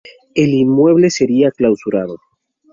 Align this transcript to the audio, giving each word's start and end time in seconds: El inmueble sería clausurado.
El 0.33 0.49
inmueble 0.55 1.11
sería 1.11 1.51
clausurado. 1.51 2.17